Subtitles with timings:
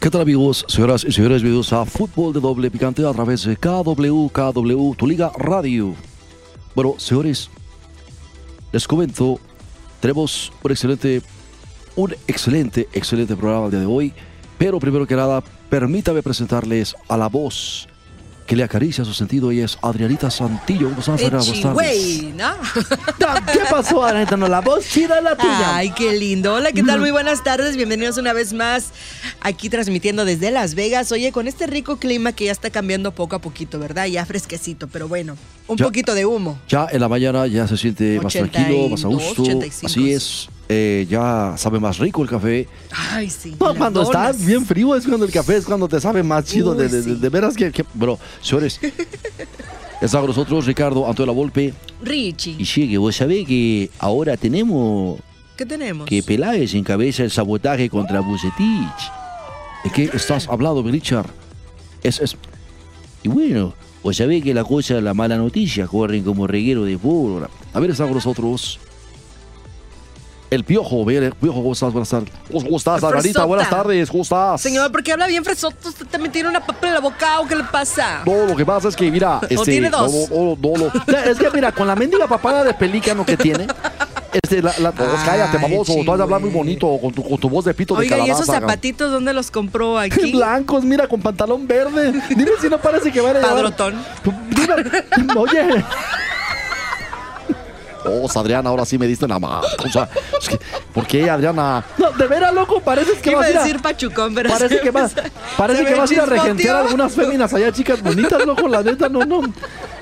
[0.00, 1.42] ¿Qué tal amigos, señoras y señores?
[1.42, 5.94] Bienvenidos a Fútbol de Doble Picante a través de KW, KW, tu liga radio.
[6.74, 7.50] Bueno, señores,
[8.72, 9.38] les comento,
[10.00, 11.20] tenemos un excelente,
[11.96, 14.14] un excelente, excelente programa el día de hoy.
[14.56, 17.86] Pero primero que nada, permítame presentarles a la voz
[18.50, 20.88] que le acaricia su sentido y es Adrianita Santillo.
[20.88, 21.36] ¿Cómo estás, Adriana?
[21.38, 21.72] Buenas tardes.
[21.72, 22.50] Güey, ¿no?
[23.52, 24.36] ¿Qué pasó, Adrianita?
[24.36, 25.76] No, la voz chida es la tuya.
[25.76, 26.54] Ay, qué lindo.
[26.54, 26.98] Hola, ¿qué tal?
[26.98, 27.76] Muy buenas tardes.
[27.76, 28.88] Bienvenidos una vez más
[29.40, 31.12] aquí transmitiendo desde Las Vegas.
[31.12, 34.06] Oye, con este rico clima que ya está cambiando poco a poquito, ¿verdad?
[34.06, 35.36] Ya fresquecito, pero bueno,
[35.68, 36.58] un Ya- poquito de humo.
[36.68, 39.42] Ya en la mañana ya se siente más tranquilo, más a 82, gusto.
[39.42, 39.86] 85.
[39.86, 42.68] Así es, eh, ya sabe más rico el café.
[43.10, 43.56] Ay, sí.
[43.58, 44.46] No, cuando está donas.
[44.46, 46.76] bien frío es cuando el café es cuando te sabe más chido.
[46.76, 47.10] de, Uy, de- sí.
[47.10, 48.78] de- de veras que, que- Bueno, señores,
[50.00, 51.74] está con nosotros Ricardo Antonio Volpe.
[52.02, 55.18] Richie, Y llegue, vos sabés que ahora tenemos
[55.56, 56.06] ¿qué tenemos?
[56.06, 59.12] que Peláez encabeza el sabotaje contra Bucetich.
[59.84, 61.26] ¿De qué estás hablando, Richard?
[62.02, 62.36] Es, es...
[63.22, 67.50] Y bueno, vos sabés que la cosa, la mala noticia, corren como reguero de pólvora.
[67.74, 68.78] A ver, está con nosotros
[70.50, 71.04] el Piojo.
[71.04, 71.92] Ver, Piojo, ¿cómo estás?
[71.92, 72.30] Buenas tardes.
[72.50, 73.02] ¿Cómo estás.
[73.04, 73.44] Adrianita?
[73.44, 74.60] Buenas tardes, ¿cómo estás?
[74.60, 75.88] Señor, ¿por qué habla bien fresoto?
[75.88, 78.22] ¿Usted también tiene una papa en la boca o qué le pasa?
[78.26, 79.70] No, lo que pasa es que, mira, este...
[79.70, 80.12] tiene dos.
[80.30, 81.18] No, no, no, no, no.
[81.30, 83.66] Es que mira, con la mendiga papada de pelícano que tiene,
[84.32, 85.92] Este, la, la- Ay, cállate, baboso.
[86.04, 88.16] Tú has de hablar muy bonito con tu, con tu voz de pito de Oiga,
[88.16, 88.42] ¿y calabaza.
[88.42, 88.70] esos cabrón.
[88.70, 90.32] zapatitos dónde los compró aquí?
[90.32, 92.12] blancos, mira, con pantalón verde.
[92.28, 93.94] Dime si no parece que van a Padrotón.
[94.50, 95.84] Dime, oye,
[98.04, 99.60] Oh, Adriana, ahora sí me diste la mano.
[99.84, 100.08] O sea,
[100.40, 100.58] es que,
[100.92, 101.84] ¿por qué, Adriana?
[101.98, 104.50] no, de veras, loco, pareces que Iba vas a a ir a- decir pachucón, pero
[104.50, 105.14] Parece que vas,
[105.56, 108.82] parece que vas a ir a regentear a algunas féminas allá, chicas bonitas, loco, la
[108.82, 109.42] neta, no, no.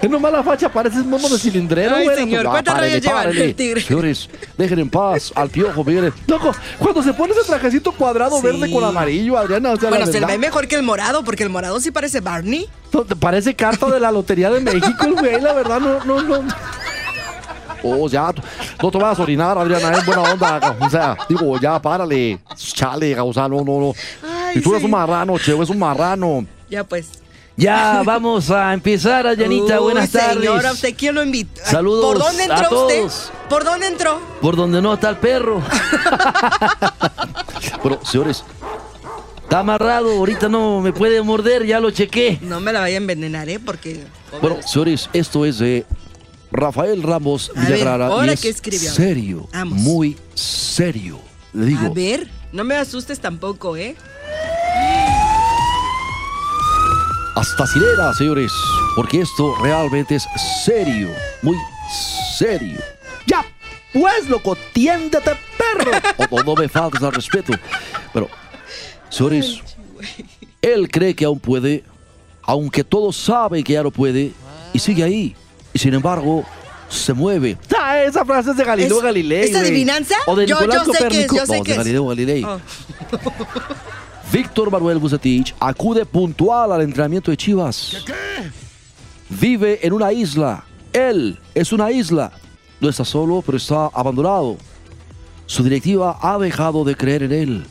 [0.01, 2.17] Es nomás la facha, pareces mono de cilindrero, Ay, güey.
[2.17, 3.45] señor, ¿cuántas rayas llevan párele.
[3.47, 3.81] el tigre?
[3.81, 6.13] Señores, dejen en paz al piojo, miren.
[6.29, 8.47] Loco, cuando se pone ese trajecito cuadrado Sí.
[8.47, 10.85] verde con amarillo, Adriana, o sea, Bueno, la se le verdad, ve mejor que el
[10.85, 12.69] morado, porque el morado sí parece Barney.
[12.93, 16.45] no, parece carta de la Lotería de México, güey, la verdad, no, no, no.
[17.83, 18.43] Oh, ya, tú-
[18.83, 20.77] no te vas a orinar, Adriana, es buena onda.
[20.81, 22.39] O sea, digo, ya, párale.
[22.57, 23.93] Chale, o sea, no, no, no.
[24.23, 26.45] Ay, y tú eres un marrano, che, es un marrano.
[26.71, 27.09] Ya pues.
[27.57, 30.37] Ya, vamos a empezar, Adrianita, Uy, buenas tardes.
[30.39, 31.65] Señora, ¿usted quién lo invita?
[31.65, 33.01] Saludos ¿Por dónde a entró usted?
[33.01, 33.33] todos.
[33.49, 34.21] ¿Por dónde entró?
[34.41, 35.61] Por donde no está el perro.
[37.83, 38.45] Bueno, señores,
[39.43, 42.39] Está amarrado, ahorita no me puede morder, ya lo chequé.
[42.43, 43.59] No me la vaya a envenenar, ¿eh?
[43.59, 44.05] Porque...
[44.43, 45.87] bueno, señores, esto es de
[46.51, 48.09] Rafael Ramos A ver, Villagrara.
[48.09, 48.91] y ¿ahora es qué escribió?
[48.91, 49.79] Serio, Vamos.
[49.79, 51.19] muy serio.
[51.53, 53.97] Le digo, A ver, no me asustes tampoco, ¿eh?
[57.37, 58.51] hasta sirena, señores,
[58.97, 60.27] porque esto realmente es
[60.65, 61.09] serio,
[61.43, 61.57] muy
[62.37, 62.81] serio.
[63.27, 63.45] Ya,
[63.93, 65.93] pues, loco, tiéndete, perro.
[66.31, 67.53] O no me faltes al respeto.
[68.13, 68.29] Pero,
[69.09, 69.61] señores,
[70.61, 71.85] él cree que aún puede,
[72.43, 74.33] aunque todos saben que ya no puede,
[74.73, 75.37] y sigue ahí.
[75.79, 76.45] Y sin embargo,
[76.89, 77.57] se mueve.
[77.79, 79.49] Ah, esa frase es de Galileo ¿Es- Galilei.
[79.49, 80.17] es adivinanza?
[80.27, 81.37] O de Yo- Nicolás yo sé que es, Copérnico.
[81.37, 81.79] yo sé No, que de es.
[81.79, 82.43] Galileo Galilei.
[82.45, 82.59] Oh.
[84.33, 87.93] Víctor Manuel Bucetich acude puntual al entrenamiento de Chivas.
[89.29, 90.65] Vive en una isla.
[90.93, 92.33] Él es una isla.
[92.81, 94.57] No está solo, pero está abandonado.
[95.47, 97.67] Su directiva ha dejado de creer en él.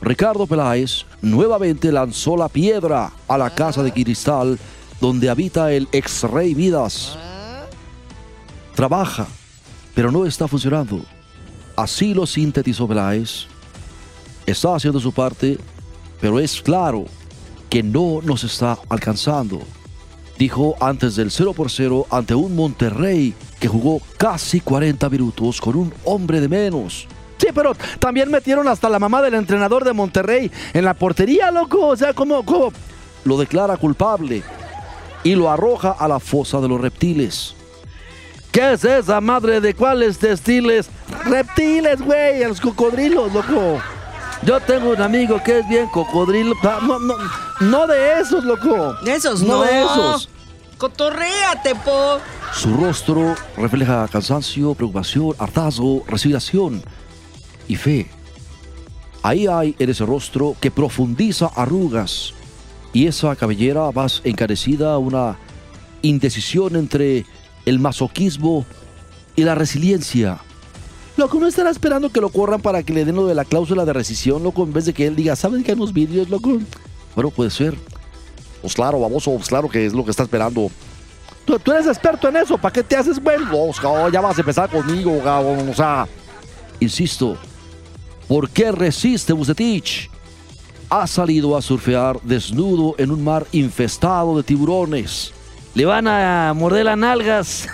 [0.00, 4.58] Ricardo Peláez nuevamente lanzó la piedra a la casa de cristal
[5.00, 7.16] donde habita el ex rey Midas.
[8.76, 9.26] Trabaja,
[9.94, 11.00] pero no está funcionando.
[11.74, 13.46] Así lo sintetizó Peláez.
[14.44, 15.56] Está haciendo su parte,
[16.20, 17.06] pero es claro
[17.70, 19.62] que no nos está alcanzando.
[20.38, 25.74] Dijo antes del 0 por 0 ante un Monterrey que jugó casi 40 minutos con
[25.74, 27.08] un hombre de menos.
[27.38, 31.86] Sí, pero también metieron hasta la mamá del entrenador de Monterrey en la portería, loco.
[31.88, 32.44] O sea, cómo?
[33.24, 34.42] Lo declara culpable
[35.24, 37.56] y lo arroja a la fosa de los reptiles.
[38.56, 40.88] ¿Qué es esa madre de cuáles textiles?
[41.26, 43.78] Reptiles, güey, a los cocodrilos, loco.
[44.44, 46.54] Yo tengo un amigo que es bien cocodrilo.
[46.62, 47.16] Ah, No, no,
[47.60, 48.94] no de esos, loco.
[49.04, 49.62] De esos No no.
[49.62, 50.30] de esos.
[50.78, 52.18] Cotorréate, po.
[52.54, 56.82] Su rostro refleja cansancio, preocupación, hartazgo, resignación.
[57.68, 58.06] y fe.
[59.22, 62.32] Ahí hay en ese rostro que profundiza arrugas
[62.94, 65.36] y esa cabellera más encarecida una
[66.00, 67.26] indecisión entre
[67.66, 68.64] el masoquismo
[69.34, 70.38] y la resiliencia.
[71.16, 73.84] Loco, no estará esperando que lo corran para que le den lo de la cláusula
[73.84, 76.58] de rescisión, loco, en vez de que él diga, ¿saben que hay unos vídeos, loco?
[77.14, 77.76] Bueno, puede ser.
[78.60, 80.70] Pues claro, baboso, pues claro que es lo que está esperando.
[81.46, 83.48] Tú, eres experto en eso, ¿para qué te haces bueno?
[83.50, 86.06] Pues, cabrón, ya vas a empezar conmigo, cabrón, o sea.
[86.80, 87.38] Insisto,
[88.28, 90.10] ¿por qué resiste Bucetich?
[90.90, 95.32] Ha salido a surfear desnudo en un mar infestado de tiburones.
[95.76, 97.68] Le van a morder las nalgas.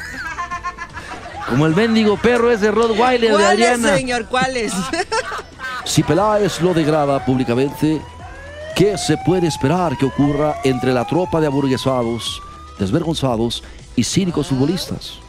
[1.49, 3.97] Como el mendigo perro ese Rottweiler de ¿Cuáles, Adriana.
[3.97, 4.27] señor?
[4.27, 4.73] ¿Cuáles?
[5.85, 8.03] Si Peláez lo degrada públicamente,
[8.75, 12.43] ¿qué se puede esperar que ocurra entre la tropa de aburguesados,
[12.77, 13.63] desvergonzados
[13.95, 15.21] y cínicos futbolistas?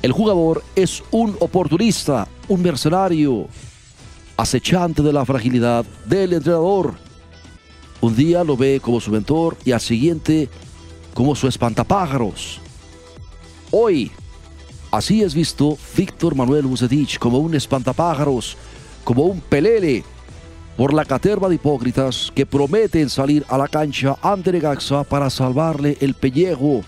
[0.00, 3.48] El jugador es un oportunista, un mercenario,
[4.36, 6.94] acechante de la fragilidad del entrenador.
[8.00, 10.48] Un día lo ve como su mentor y al siguiente
[11.14, 12.60] como su espantapájaros.
[13.70, 14.10] Hoy,
[14.90, 18.56] así es visto Víctor Manuel Bucetich como un espantapájaros,
[19.04, 20.04] como un pelele
[20.76, 25.96] por la caterva de hipócritas que prometen salir a la cancha ante Necaxa para salvarle
[26.00, 26.82] el pellejo.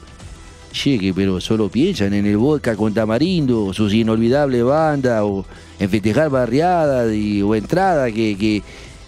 [0.73, 5.45] Cheque, pero solo piensan en el Boca con Tamarindo, sus inolvidable banda, o
[5.79, 7.07] en festejar barriadas
[7.45, 8.63] o entrada que, que,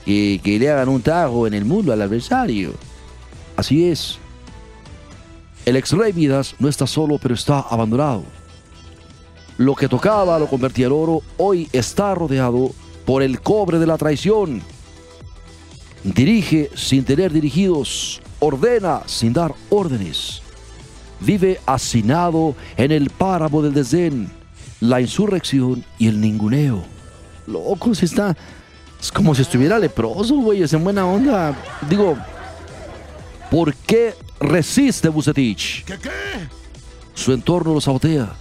[0.04, 2.72] que- que le hagan un tajo en el mundo al adversario.
[3.56, 4.18] Así es.
[5.68, 8.24] El ex Rey Midas no está solo, pero está abandonado.
[9.58, 12.70] Lo que tocaba lo convertía en oro, hoy está rodeado
[13.04, 14.62] por el cobre de la traición.
[16.02, 20.40] Dirige sin tener dirigidos, ordena sin dar órdenes.
[21.20, 24.30] Vive hacinado en el páramo del desdén,
[24.80, 26.82] la insurrección y el ninguneo.
[27.46, 28.34] Loco, se está.
[28.98, 31.54] Es como si estuviera leproso, güey, es en buena onda.
[31.90, 32.16] Digo,
[33.50, 35.84] ¿por qué resiste Bucetich?
[37.14, 38.32] Su entorno lo sabotea.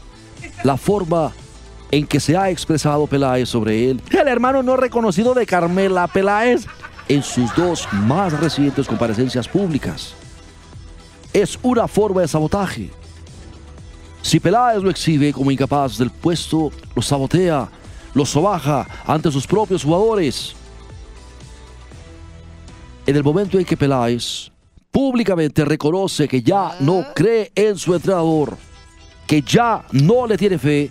[0.63, 1.31] La forma
[1.91, 6.65] en que se ha expresado Peláez sobre él, el hermano no reconocido de Carmela Peláez,
[7.07, 10.13] en sus dos más recientes comparecencias públicas.
[11.33, 12.91] Es una forma de sabotaje.
[14.21, 17.69] Si Peláez lo exhibe como incapaz del puesto, lo sabotea,
[18.13, 20.53] lo sobaja ante sus propios jugadores.
[23.05, 24.51] En el momento en que Peláez
[24.97, 28.57] públicamente reconoce que ya no cree en su entrenador,
[29.27, 30.89] que ya no le tiene fe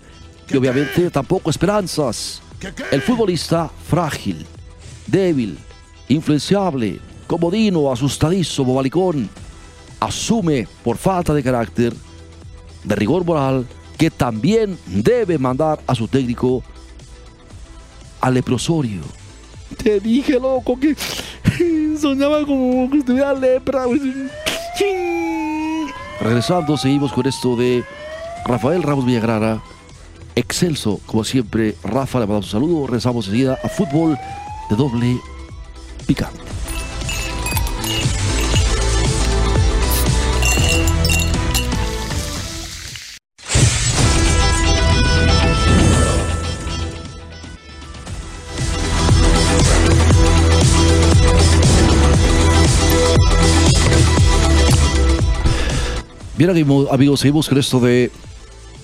[0.49, 2.41] y obviamente tampoco esperanzas.
[2.93, 4.47] El futbolista frágil,
[5.09, 5.59] débil,
[6.07, 9.29] influenciable, comodino, asustadizo, bobalicón,
[9.99, 11.93] asume por falta de carácter,
[12.85, 13.67] de rigor moral,
[13.99, 16.63] que también debe mandar a su técnico
[18.21, 19.01] al leprosorio.
[19.77, 20.95] Te dije, loco, que
[21.99, 23.85] soñaba como que estuviera lepra.
[26.21, 27.85] Regresando, seguimos con esto de
[28.45, 29.63] Rafael Ramos Villagrara.
[30.35, 32.87] Excelso, como siempre, Rafa, le mandamos un saludo.
[32.87, 34.19] Regresamos enseguida a fútbol
[34.71, 35.21] de doble
[36.07, 36.46] picante.
[56.37, 58.11] Bien, amigos, seguimos con esto de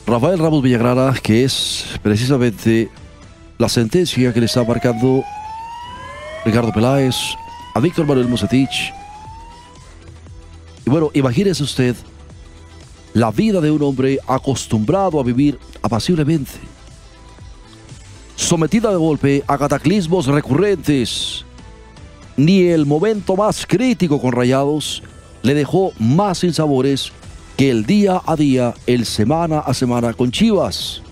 [0.07, 2.89] Rafael Ramos Villagrara, que es precisamente
[3.59, 5.23] la sentencia que le está marcando
[6.47, 7.15] Ricardo Peláez
[7.75, 8.95] a Víctor Manuel Musetich.
[10.87, 11.95] Y bueno, imagínese usted
[13.13, 16.53] la vida de un hombre acostumbrado a vivir apaciblemente,
[18.35, 21.45] sometida de golpe a cataclismos recurrentes.
[22.35, 25.03] Ni el momento más crítico con Rayados
[25.43, 27.13] le dejó más sinsabores
[27.57, 31.03] que el día a día, el semana a semana con Chivas.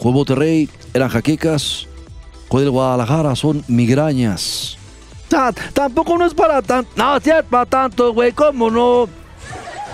[0.00, 1.86] Con Monterrey eran jaquecas,
[2.48, 4.76] con el Guadalajara son migrañas.
[5.28, 6.90] Ta- tampoco no es para tanto.
[6.96, 8.32] No, sí es para tanto, güey.
[8.32, 9.08] ¿Cómo no?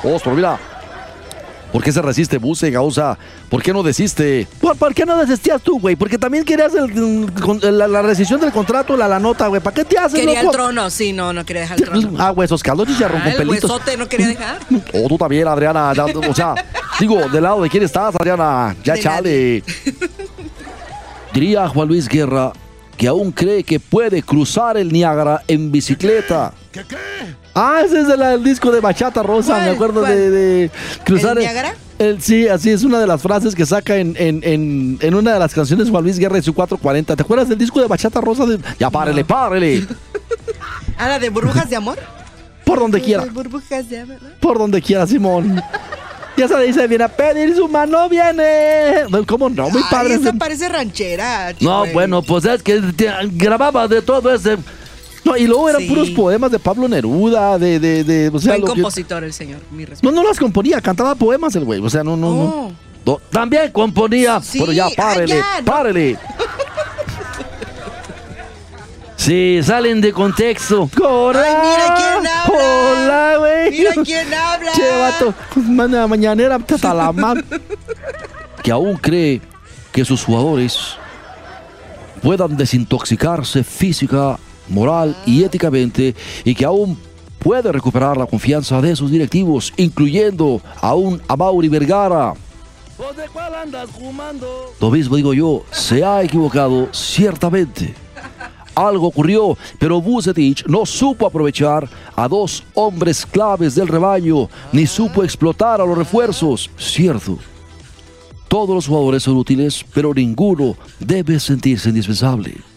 [0.03, 0.59] Ostro, mira.
[1.73, 3.17] ¿Por qué se resiste Buse, Gausa?
[3.49, 4.49] ¿Por qué no desiste?
[4.61, 5.95] ¿Por, por qué no desistías tú, güey?
[5.95, 9.61] Porque también querías el- con- la, la rescisión del contrato, la, la nota, güey.
[9.62, 12.11] ¿Para qué te haces, Quería el trono, sí, no, no quería dejar el trono.
[12.19, 13.71] Ah, huesos, caldos y chicharrón Ah, el pelitos.
[13.71, 14.59] huesote no quería dejar.
[14.95, 15.93] O tú también, Adriana.
[15.95, 16.55] ya, o sea,
[16.99, 18.75] digo, ¿del lado de quién estás, Adriana?
[18.83, 19.62] Ya De chale.
[21.33, 22.53] Diría Juan Luis Guerra
[22.97, 26.53] que aún cree que puede cruzar el Niágara en bicicleta.
[27.62, 30.14] Ah, ese es el, disco de Bachata Rosa, me acuerdo ¿Cuál?
[30.17, 30.71] de, de
[31.05, 31.38] cruzar.
[31.99, 35.35] El- sí, así es una de las frases que saca en, en, en, en una
[35.35, 37.14] de las canciones Juan Luis Guerra de su 440.
[37.17, 38.47] ¿Te acuerdas del disco de Bachata Rosa?
[38.47, 38.59] De...
[38.79, 39.87] Ya párele, párele.
[40.97, 41.99] Ah, la de burbujas de amor.
[42.64, 43.25] Por donde quiera.
[43.25, 44.19] Burbujas de amor.
[44.23, 44.29] ¿no?
[44.38, 45.62] Por donde quiera, Simón.
[46.37, 49.05] Ya se dice, viene a pedir su mano, viene.
[49.26, 49.69] ¿Cómo no?
[49.69, 50.14] Muy Ay, padre.
[50.14, 51.52] esa parece ranchera.
[51.61, 51.93] No, güey.
[51.93, 52.81] bueno, pues es que
[53.33, 54.57] grababa de todo ese.
[55.25, 55.89] No, y luego eran Sí.
[55.89, 57.79] puros poemas de Pablo Neruda, de.
[57.79, 60.11] de, de o sea, Buen compositor el señor, mi respeto.
[60.11, 61.81] No, no las componía, cantaba poemas el güey.
[61.81, 62.43] O sea, no, no, no.
[62.43, 62.73] Oh.
[63.05, 64.41] No, También componía.
[64.43, 65.65] Sí, pero ya, ah, párele, ya, no.
[65.65, 66.19] párele.
[69.17, 70.89] Sí, salen de contexto.
[70.97, 71.43] ¡Cora!
[71.43, 72.45] Ay, mira quién habla.
[72.49, 73.71] Hola, güey.
[73.71, 74.73] Mira quién habla.
[74.73, 75.35] Che, vato.
[75.57, 77.45] Mañana, mañanera, hasta la man.
[78.62, 79.43] Que aún cree
[79.93, 80.97] que sus jugadores
[82.23, 84.39] puedan desintoxicarse física,
[84.71, 86.97] moral y éticamente y que aún
[87.39, 92.35] puede recuperar la confianza de sus directivos, incluyendo aún a Mauri Vergara.
[93.17, 94.75] ¿De cuál andas fumando?
[94.79, 97.95] Lo mismo digo yo, se ha equivocado ciertamente.
[98.75, 105.25] Algo ocurrió, pero Vucetich no supo aprovechar a dos hombres claves del rebaño, ni supo
[105.25, 106.71] explotar a los refuerzos.
[106.77, 107.39] Cierto.
[108.49, 112.70] Todos los jugadores son útiles, pero ninguno debe sentirse indispensable.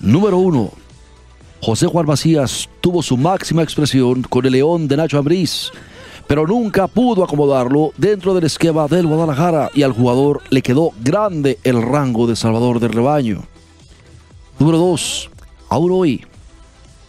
[0.00, 0.70] Número uno.
[1.60, 5.72] José Juan Macías tuvo su máxima expresión con el León de Nacho Ambriz,
[6.28, 11.58] pero nunca pudo acomodarlo dentro del esquema del Guadalajara y al jugador le quedó grande
[11.64, 13.42] el rango de salvador del rebaño.
[14.58, 15.30] Número 2.
[15.70, 16.24] Aún hoy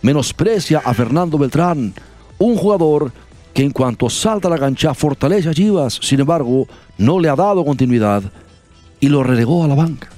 [0.02, 1.94] menosprecia a Fernando Beltrán,
[2.40, 3.12] un jugador
[3.54, 6.68] que en cuanto salta a la cancha fortalece a Chivas, sin embargo,
[6.98, 8.24] no le ha dado continuidad
[9.00, 10.10] y lo relegó a la banca.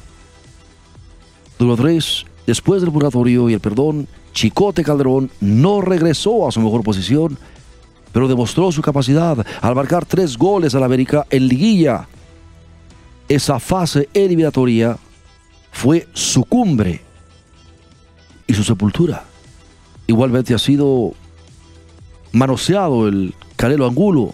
[1.59, 2.25] Número 3.
[2.45, 7.38] Después del purgatorio y el perdón, Chicote Calderón no regresó a su mejor posición,
[8.12, 12.07] pero demostró su capacidad al marcar tres goles al América en liguilla.
[13.29, 14.98] Esa fase eliminatoria
[15.71, 17.01] fue su cumbre
[18.48, 19.24] y su sepultura.
[20.07, 21.13] Igualmente ha sido
[22.33, 24.33] manoseado el Canelo Angulo.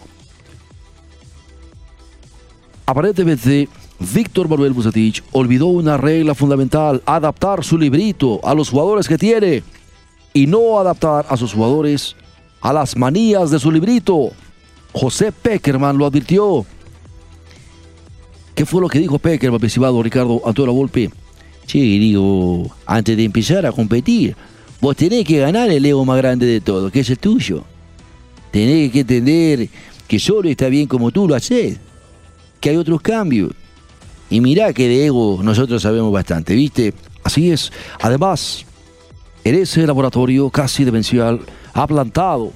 [2.86, 3.68] Aparentemente,
[4.00, 9.62] Víctor Manuel Bucetich olvidó una regla fundamental, adaptar su librito a los jugadores que tiene
[10.32, 12.14] y no adaptar a sus jugadores
[12.60, 14.30] a las manías de su librito.
[14.92, 16.64] José Peckerman lo advirtió.
[18.54, 21.10] ¿Qué fue lo que dijo Peckerman, estimado Ricardo Antonio Volpe?
[21.66, 24.34] Che, digo, antes de empezar a competir,
[24.80, 27.64] vos tenés que ganar el ego más grande de todo, que es el tuyo.
[28.50, 29.68] Tenés que entender
[30.06, 31.78] que solo está bien como tú lo haces,
[32.60, 33.50] que hay otros cambios.
[34.30, 36.94] Y mirá que de ego nosotros sabemos bastante, ¿viste?
[37.24, 37.72] Así es.
[38.00, 38.64] Además,
[39.44, 41.40] en ese laboratorio casi demencial
[41.72, 42.52] ha plantado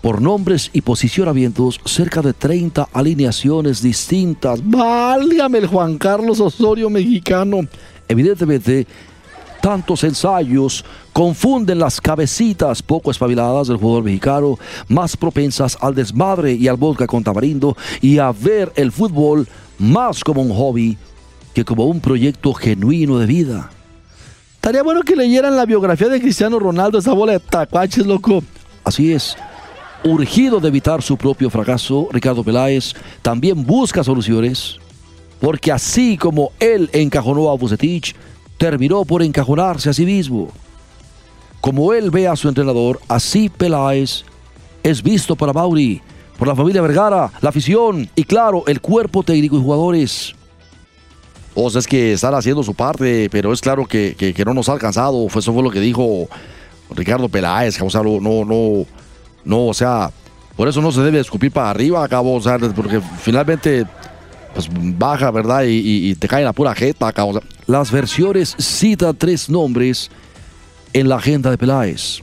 [0.00, 4.60] por nombres y posicionamientos cerca de 30 alineaciones distintas.
[4.64, 7.60] Válgame el Juan Carlos Osorio mexicano.
[8.06, 8.86] Evidentemente,
[9.60, 16.68] tantos ensayos confunden las cabecitas poco espabiladas del jugador mexicano, más propensas al desmadre y
[16.68, 19.46] al vodka con tamarindo y a ver el fútbol
[19.78, 20.96] más como un hobby
[21.54, 23.70] que como un proyecto genuino de vida.
[24.54, 28.42] Estaría bueno que leyeran la biografía de Cristiano Ronaldo, esa bola de tacuaches, loco.
[28.84, 29.36] Así es.
[30.04, 34.76] Urgido de evitar su propio fracaso, Ricardo Peláez también busca soluciones,
[35.40, 38.14] porque así como él encajonó a Bucetich,
[38.58, 40.48] terminó por encajonarse a sí mismo.
[41.60, 44.24] Como él ve a su entrenador, así Peláez
[44.82, 46.00] es visto para Mauri,
[46.38, 50.34] por la familia Vergara, la afición y claro, el cuerpo técnico y jugadores.
[51.54, 54.68] O sea, es que están haciendo su parte, pero es claro que, que- no nos
[54.68, 55.26] ha alcanzado.
[55.26, 56.28] Eso fue lo que dijo
[56.90, 57.80] Ricardo Peláez.
[57.82, 58.86] O sea, no, no,
[59.44, 60.12] no, o sea,
[60.56, 63.84] por eso no se debe escupir para arriba, cabo, o sea, porque finalmente
[64.54, 65.64] pues baja, ¿verdad?
[65.66, 67.32] Y, te cae en la pura jeta, cabo.
[67.32, 70.10] O las versiones citan tres nombres
[70.94, 72.20] en la agenda de Peláez.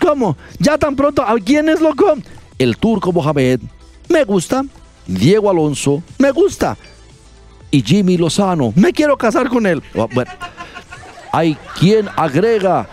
[0.00, 0.36] ¿Cómo?
[0.60, 1.22] ¿Ya tan pronto?
[1.22, 2.14] ¿A quién es loco?
[2.56, 3.60] El turco Mohamed,
[4.08, 4.64] me gusta.
[5.06, 6.78] Diego Alonso, me gusta.
[7.72, 9.82] Y Jimmy Lozano, me quiero casar con él.
[9.98, 10.30] Ah, Bueno,
[11.32, 12.88] hay quien agrega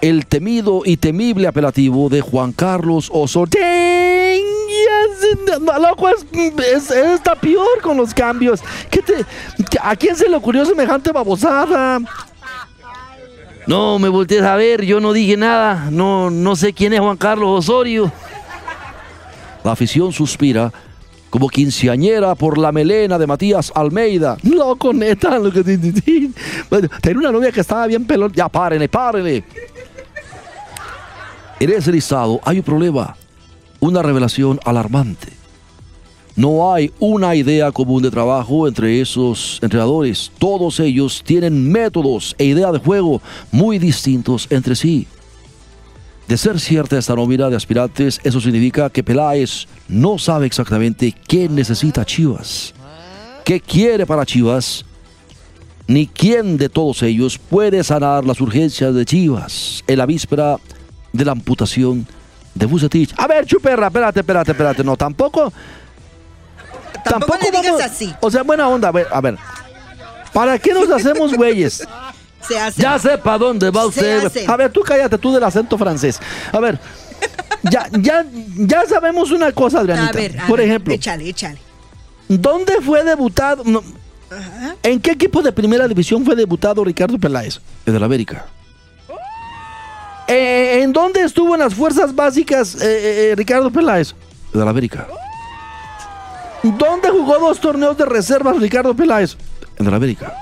[0.00, 3.60] el temido y temible apelativo de Juan Carlos Osorio.
[5.60, 8.60] No, loco, es, es- está peor con los cambios.
[8.90, 9.14] ¿Qué te,
[9.82, 11.98] ¿A quién se le ocurrió semejante babosada?
[13.66, 15.88] No, me voltees a ver, yo no dije nada.
[15.90, 18.12] No, no sé quién es Juan Carlos Osorio.
[19.64, 20.72] La afición suspira
[21.30, 24.36] como quinceañera por la melena de Matías Almeida.
[24.44, 25.38] Loco, neta.
[25.40, 28.32] Lo que, tenía una novia que estaba bien pelón.
[28.32, 29.42] Ya, párenle, párenle.
[31.58, 33.16] En ese listado hay un problema,
[33.80, 35.32] una revelación alarmante.
[36.36, 40.30] No hay una idea común de trabajo entre esos entrenadores.
[40.38, 45.06] Todos ellos tienen métodos e idea de juego muy distintos entre sí.
[46.28, 51.48] De ser cierta esta nómina de aspirantes, eso significa que Peláez no sabe exactamente qué
[51.48, 52.74] necesita Chivas,
[53.44, 54.84] qué quiere para Chivas,
[55.86, 60.58] ni quién de todos ellos puede sanar las urgencias de Chivas en la víspera
[61.12, 62.06] de la amputación
[62.56, 63.12] de Bucetich.
[63.16, 65.52] A ver, Chuperra, espérate, espérate, espérate, no, tampoco
[67.04, 68.12] Tampoco, le digas así.
[68.20, 69.36] o sea, buena onda, a ver, a ver.
[70.32, 71.86] ¿Para qué nos hacemos güeyes?
[72.48, 72.80] Se hace.
[72.82, 74.30] Ya sé para dónde va usted.
[74.48, 76.20] A ver, tú cállate, tú del acento francés.
[76.52, 76.78] A ver,
[77.62, 78.24] ya, ya,
[78.56, 80.10] ya sabemos una cosa, Adrianita.
[80.10, 81.58] A ver, a Por ver, ejemplo, Échale, échale.
[82.28, 83.62] ¿dónde fue debutado?
[83.64, 83.82] no,
[84.82, 87.60] ¿En qué equipo de primera división fue debutado Ricardo Peláez?
[87.84, 88.46] El América.
[90.28, 94.14] Eh, ¿En dónde estuvo en las fuerzas básicas eh, eh, Ricardo Peláez?
[94.52, 95.06] En el América.
[96.62, 99.36] ¿Dónde jugó dos torneos de reservas Ricardo Peláez?
[99.78, 100.36] En el América.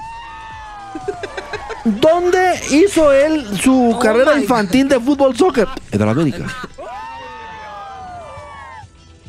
[1.85, 5.69] ¿Dónde hizo él su Oh carrera infantil de fútbol soccer?
[5.91, 6.47] En el América.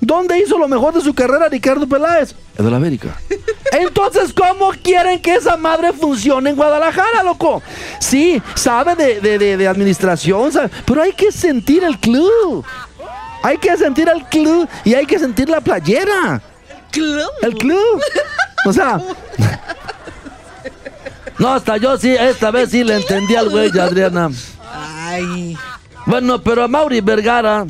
[0.06, 2.36] ¿Dónde hizo lo mejor de su carrera Ricardo Peláez?
[2.58, 3.10] En el América.
[3.72, 7.62] Entonces, ¿cómo quieren que esa madre funcione en Guadalajara, loco?
[8.00, 12.64] Sí, sabe de, de- de- de administración, sabe, pero hay que sentir el club.
[13.44, 16.42] Hay que sentir el club y hay que sentir la playera.
[16.92, 17.30] Club.
[17.42, 18.02] El club.
[18.66, 19.02] O sea.
[21.38, 24.30] No, hasta yo sí, esta vez sí le entendí al güey, Adriana.
[24.74, 25.58] Ay.
[26.06, 27.66] Bueno, pero a Mauri Vergara,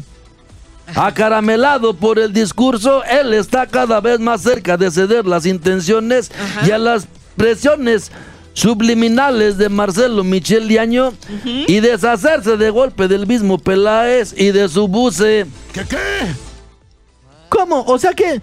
[0.94, 6.32] acaramelado por el discurso, él está cada vez más cerca de ceder las intenciones
[6.65, 8.12] y a las presiones
[8.54, 11.13] subliminales de Marcelo Michel Diaño
[11.44, 15.46] y deshacerse de golpe del mismo Peláez y de su buce.
[15.74, 15.98] ¿Qué qué?
[17.50, 17.84] ¿Cómo?
[17.88, 18.41] O sea que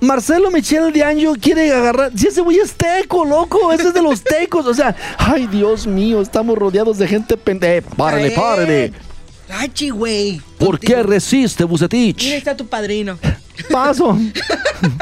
[0.00, 2.12] Marcelo Michel de Anjo quiere agarrar.
[2.16, 3.72] Si ese güey es teco, loco.
[3.72, 4.66] Ese es de los tecos.
[4.66, 7.88] O sea, ay, Dios mío, estamos rodeados de gente pendeja.
[7.96, 8.32] Párale, Eh.
[8.36, 8.92] párale.
[9.52, 10.40] Ay, güey.
[10.58, 12.24] ¿Por qué resiste Mira, Bucetich?
[12.24, 13.18] está tu padrino.
[13.70, 14.18] Paso.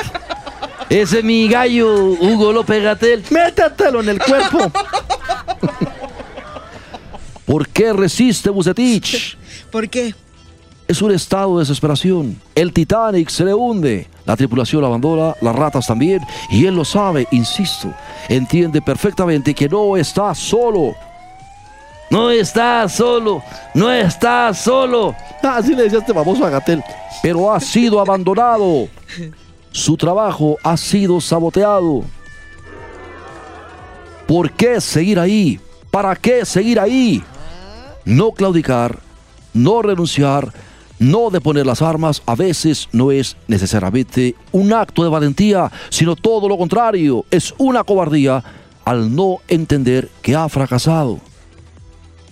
[0.90, 3.22] Ese mi gallo, Hugo López Gatel.
[3.30, 4.58] Métatelo en el cuerpo.
[7.46, 9.36] ¿Por qué resiste Bucetich?
[9.70, 10.14] ¿Por qué?
[10.88, 12.36] Es un estado de desesperación.
[12.54, 14.08] El Titanic se le hunde.
[14.24, 16.20] La tripulación abandona, las ratas también.
[16.50, 17.94] Y él lo sabe, insisto.
[18.28, 20.94] Entiende perfectamente que no está solo.
[22.10, 23.42] No está solo,
[23.72, 25.14] no está solo.
[25.42, 26.82] Ah, Así le decía este baboso a Gatel.
[27.22, 28.88] Pero ha sido abandonado.
[29.70, 32.02] Su trabajo ha sido saboteado.
[34.26, 35.60] ¿Por qué seguir ahí?
[35.90, 37.22] ¿Para qué seguir ahí?
[38.04, 38.98] No claudicar,
[39.52, 40.52] no renunciar,
[40.98, 46.48] no deponer las armas a veces no es necesariamente un acto de valentía, sino todo
[46.48, 48.42] lo contrario, es una cobardía
[48.84, 51.20] al no entender que ha fracasado.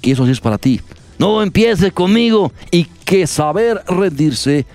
[0.02, 0.80] Y eso sí es para ti.
[1.18, 2.52] No empieces conmigo.
[2.70, 4.66] Y que saber rendirse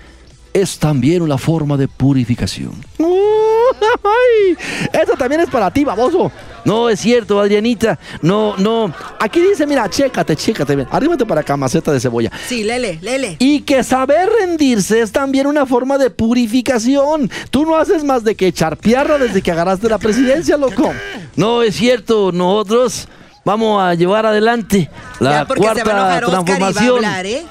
[0.52, 2.72] es también una forma de purificación.
[2.98, 4.56] ¡Ay!
[4.92, 6.30] Eso también es para ti, baboso.
[6.64, 7.98] No es cierto, Adrianita.
[8.22, 8.92] No, no.
[9.18, 10.76] Aquí dice, mira, chécate, chécate.
[10.76, 12.30] ven, Arrímate para acá, maceta de cebolla.
[12.46, 13.36] Sí, lele, lele.
[13.38, 17.30] Y que saber rendirse es también una forma de purificación.
[17.50, 20.92] Tú no haces más de que echar pierna desde que agarraste la presidencia, loco.
[21.36, 22.30] No es cierto.
[22.30, 23.08] Nosotros
[23.44, 26.38] vamos a llevar adelante la ya porque se va a cuarta enojar Oscar y va
[26.38, 26.96] a transformación.
[27.04, 27.42] hablar, ¿eh?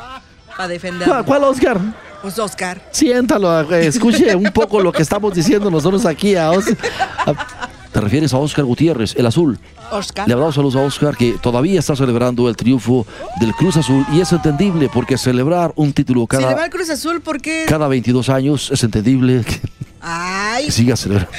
[0.56, 1.08] Para defender.
[1.08, 1.80] ¿Cuál, cuál, Oscar?
[2.22, 2.82] Pues Oscar.
[2.92, 6.66] Siéntalo, escuche un poco lo que estamos diciendo nosotros aquí a Os-
[7.26, 7.34] a-
[7.92, 9.60] ¿Te refieres a Oscar Gutiérrez, el azul?
[9.92, 10.28] Oscar.
[10.28, 13.06] Le hablamos saludos a Oscar que todavía está celebrando el triunfo
[13.40, 17.40] del Cruz Azul y es entendible porque celebrar un título cada, al Cruz Azul, ¿por
[17.40, 17.66] qué?
[17.68, 19.62] cada 22 años es entendible que,
[20.02, 21.32] Ay, que siga celebrando.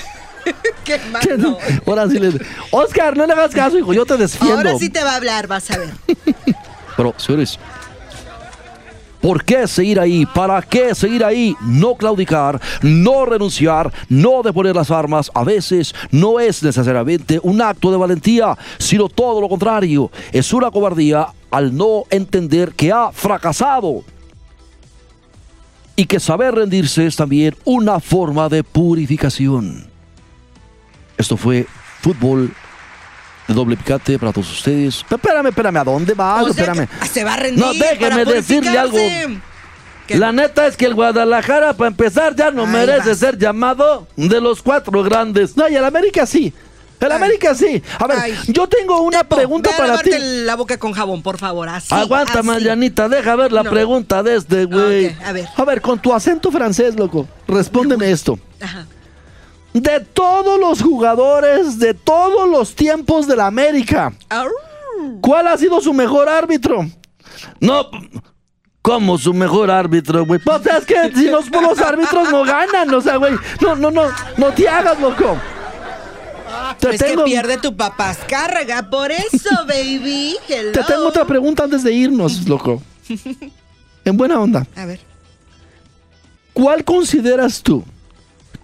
[0.84, 1.58] qué malo.
[1.86, 2.32] Ahora sí le...
[2.70, 4.56] Oscar, no le hagas caso, hijo, yo te defiendo.
[4.56, 5.90] Ahora sí te va a hablar, vas a ver.
[6.96, 7.58] Pero, señores,
[9.20, 10.26] ¿por qué seguir ahí?
[10.26, 11.56] ¿Para qué seguir ahí?
[11.62, 15.30] No claudicar, no renunciar, no deponer las armas.
[15.34, 20.10] A veces no es necesariamente un acto de valentía, sino todo lo contrario.
[20.32, 24.04] Es una cobardía al no entender que ha fracasado.
[25.96, 29.93] Y que saber rendirse es también una forma de purificación.
[31.18, 31.66] Esto fue
[32.02, 32.52] fútbol
[33.48, 35.04] de doble picante para todos ustedes.
[35.10, 36.12] Espérame, espérame, ¿a dónde?
[36.12, 36.88] O sea espérame.
[37.12, 37.64] se va a rendir.
[37.64, 38.98] No, déjeme decirle algo.
[40.08, 44.40] La neta es que el Guadalajara, para empezar, ya no Ahí merece ser llamado de
[44.40, 45.56] los cuatro grandes.
[45.56, 46.52] No, y el América sí.
[47.00, 47.16] El Ay.
[47.16, 47.82] América sí.
[47.98, 48.34] A ver, Ay.
[48.48, 50.10] yo tengo una Tepo, pregunta ve a para ti.
[50.18, 51.68] la boca con jabón, por favor.
[51.68, 51.92] Así.
[51.94, 52.46] Aguanta, así.
[52.46, 53.70] Marianita, deja ver la No.
[53.70, 55.14] pregunta de este güey.
[55.24, 55.48] A ver.
[55.56, 58.38] A ver, con tu acento francés, loco, respóndeme esto.
[58.60, 58.86] Ajá.
[59.74, 64.12] De todos los jugadores de todos los tiempos de la América.
[65.20, 66.88] ¿cuál ha sido su mejor árbitro?
[67.60, 67.90] No,
[68.80, 70.38] ¿cómo su mejor árbitro, güey?
[70.38, 73.34] Pues es que si no por los árbitros no ganan, o sea, güey.
[73.60, 74.04] No, no, no,
[74.36, 75.36] no te hagas, loco.
[76.78, 80.36] Te Es que pierde tu papás carga, por eso, baby.
[80.48, 80.70] Hello.
[80.70, 82.80] te tengo otra pregunta antes de irnos, loco.
[84.06, 84.66] En buena onda.
[84.76, 85.00] A ver.
[86.52, 87.82] ¿Cuál consideras tú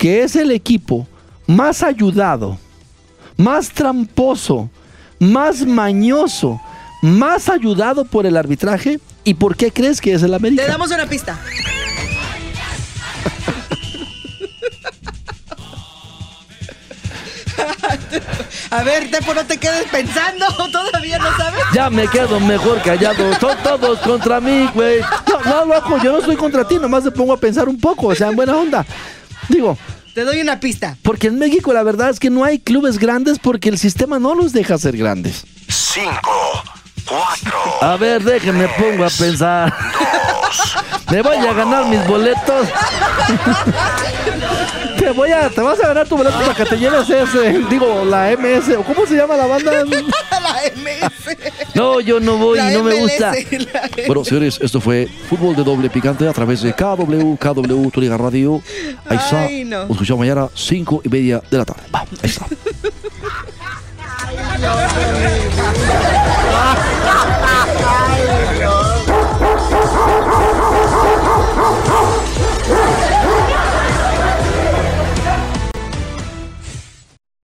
[0.00, 1.06] que es el equipo
[1.46, 2.58] más ayudado,
[3.36, 4.70] más tramposo,
[5.18, 6.58] más mañoso,
[7.02, 8.98] más ayudado por el arbitraje?
[9.24, 10.62] ¿Y por qué crees que es el América?
[10.62, 11.38] Te damos una pista.
[18.70, 20.46] A ver, Tepo, no te quedes pensando.
[20.72, 21.60] Todavía no sabes.
[21.74, 23.38] Ya me quedo mejor callado.
[23.38, 25.00] Son todos contra mí, güey.
[25.28, 28.06] No, no, loco, yo no estoy contra ti, nomás me pongo a pensar un poco,
[28.06, 28.86] o sea, en buena onda.
[29.50, 29.76] Digo,
[30.14, 30.96] Te doy una pista.
[31.02, 34.34] porque en México la verdad es que no hay clubes grandes porque el sistema no
[34.34, 35.44] los deja ser grandes.
[35.68, 36.10] 5,
[37.06, 39.72] 4, A ver, déjenme pongo a pensar.
[40.42, 40.76] 2,
[41.10, 42.68] Me voy a ganar mis boletos.
[44.98, 48.04] te voy a, te vas a ganar tu boleto para que te lleves ese, digo,
[48.04, 49.72] la MS, o cómo se llama la banda.
[49.84, 49.84] la
[50.76, 51.36] MS.
[51.74, 53.32] No, yo no voy, no me gusta.
[54.06, 58.16] Bueno, señores, esto fue Fútbol de Doble Picante a través de KW, KW, tu Liga
[58.16, 58.62] Radio.
[59.06, 59.42] Ahí está.
[59.44, 59.82] Ay, no.
[59.84, 61.82] Os escuchamos mañana, 5 y media de la tarde.
[61.94, 62.46] Va, ahí está.
[64.26, 64.70] Ay, no.